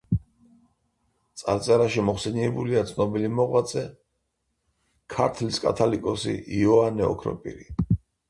[1.41, 3.83] წარწერაში მოხსენიებულია ცნობილი მოღვაწე
[5.15, 7.95] ქართლის კათალიკოსი იოანე ოქროპირი.